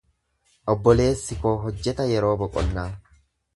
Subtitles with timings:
[0.73, 2.89] Obboleessi koo hojjeta yeroo boqonnaa.